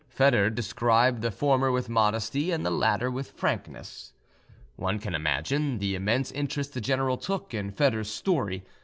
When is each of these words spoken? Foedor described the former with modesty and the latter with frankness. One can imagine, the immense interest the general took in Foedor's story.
Foedor 0.09 0.49
described 0.55 1.21
the 1.21 1.29
former 1.29 1.69
with 1.71 1.87
modesty 1.87 2.49
and 2.49 2.65
the 2.65 2.71
latter 2.71 3.11
with 3.11 3.29
frankness. 3.33 4.13
One 4.75 4.97
can 4.97 5.13
imagine, 5.13 5.77
the 5.77 5.93
immense 5.93 6.31
interest 6.31 6.73
the 6.73 6.81
general 6.81 7.17
took 7.17 7.53
in 7.53 7.69
Foedor's 7.71 8.09
story. 8.11 8.63